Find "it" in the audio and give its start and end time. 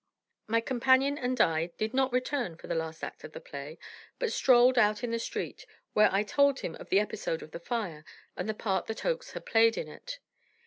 9.87-10.17